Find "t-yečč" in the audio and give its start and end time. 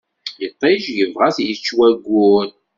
1.35-1.67